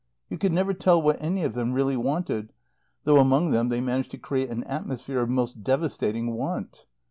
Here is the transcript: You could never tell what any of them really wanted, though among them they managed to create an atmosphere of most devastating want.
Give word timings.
You 0.29 0.39
could 0.39 0.51
never 0.51 0.73
tell 0.73 0.99
what 0.99 1.21
any 1.21 1.43
of 1.43 1.53
them 1.53 1.73
really 1.73 1.95
wanted, 1.95 2.53
though 3.03 3.19
among 3.19 3.51
them 3.51 3.69
they 3.69 3.81
managed 3.81 4.09
to 4.09 4.17
create 4.17 4.49
an 4.49 4.63
atmosphere 4.63 5.19
of 5.21 5.29
most 5.29 5.63
devastating 5.63 6.33
want. 6.33 6.87